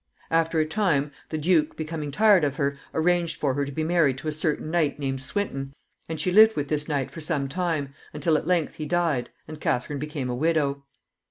After 0.31 0.59
a 0.59 0.65
time, 0.65 1.11
the 1.29 1.37
duke, 1.37 1.77
becoming 1.77 2.09
tired 2.09 2.43
of 2.43 2.55
her, 2.55 2.75
arranged 2.91 3.39
for 3.39 3.53
her 3.53 3.65
to 3.65 3.71
be 3.71 3.83
married 3.83 4.17
to 4.17 4.27
a 4.27 4.31
certain 4.31 4.71
knight 4.71 4.97
named 4.97 5.21
Swinton, 5.21 5.73
and 6.09 6.19
she 6.19 6.31
lived 6.31 6.55
with 6.55 6.69
this 6.69 6.87
knight 6.87 7.11
for 7.11 7.21
some 7.21 7.47
time, 7.47 7.93
until 8.11 8.35
at 8.35 8.47
length 8.47 8.77
he 8.77 8.87
died, 8.87 9.29
and 9.47 9.61
Catharine 9.61 9.99
became 9.99 10.27
a 10.27 10.33
widow. 10.35 10.83